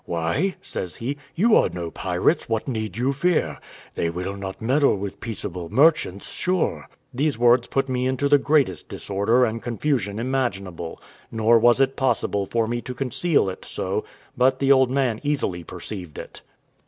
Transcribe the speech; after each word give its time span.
"Why," 0.05 0.55
says 0.63 0.95
he, 0.95 1.17
"you 1.35 1.55
are 1.55 1.69
no 1.69 1.91
pirates; 1.91 2.49
what 2.49 2.67
need 2.67 2.97
you 2.97 3.13
fear? 3.13 3.59
They 3.93 4.09
will 4.09 4.35
not 4.35 4.59
meddle 4.59 4.97
with 4.97 5.19
peaceable 5.19 5.69
merchants, 5.69 6.27
sure." 6.31 6.87
These 7.13 7.37
words 7.37 7.67
put 7.67 7.87
me 7.87 8.07
into 8.07 8.27
the 8.27 8.39
greatest 8.39 8.89
disorder 8.89 9.45
and 9.45 9.61
confusion 9.61 10.17
imaginable; 10.17 10.99
nor 11.31 11.59
was 11.59 11.79
it 11.79 11.95
possible 11.95 12.47
for 12.47 12.67
me 12.67 12.81
to 12.81 12.95
conceal 12.95 13.47
it 13.47 13.63
so, 13.63 14.03
but 14.35 14.57
the 14.57 14.71
old 14.71 14.89
man 14.89 15.19
easily 15.21 15.63
perceived 15.63 16.17
it. 16.17 16.41